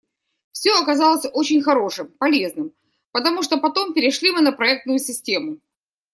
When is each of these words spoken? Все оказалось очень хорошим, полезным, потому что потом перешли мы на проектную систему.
Все 0.51 0.71
оказалось 0.81 1.29
очень 1.31 1.61
хорошим, 1.61 2.07
полезным, 2.17 2.73
потому 3.11 3.43
что 3.43 3.57
потом 3.59 3.93
перешли 3.93 4.31
мы 4.31 4.41
на 4.41 4.51
проектную 4.51 4.97
систему. 4.97 5.59